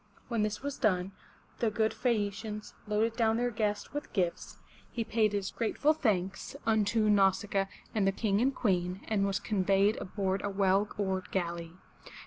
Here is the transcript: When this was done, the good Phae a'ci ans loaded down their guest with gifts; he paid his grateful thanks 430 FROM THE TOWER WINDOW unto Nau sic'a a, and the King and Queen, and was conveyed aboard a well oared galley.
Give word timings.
When 0.29 0.41
this 0.41 0.63
was 0.63 0.79
done, 0.79 1.11
the 1.59 1.69
good 1.69 1.91
Phae 1.91 2.25
a'ci 2.27 2.47
ans 2.47 2.73
loaded 2.87 3.15
down 3.15 3.37
their 3.37 3.51
guest 3.51 3.93
with 3.93 4.11
gifts; 4.13 4.57
he 4.91 5.03
paid 5.03 5.31
his 5.31 5.51
grateful 5.51 5.93
thanks 5.93 6.53
430 6.63 6.63
FROM 6.63 6.63
THE 6.83 6.89
TOWER 6.89 7.03
WINDOW 7.03 7.21
unto 7.21 7.21
Nau 7.21 7.29
sic'a 7.29 7.61
a, 7.61 7.69
and 7.93 8.07
the 8.07 8.11
King 8.11 8.41
and 8.41 8.55
Queen, 8.55 9.01
and 9.07 9.27
was 9.27 9.39
conveyed 9.39 9.97
aboard 9.97 10.41
a 10.43 10.49
well 10.49 10.87
oared 10.97 11.29
galley. 11.29 11.73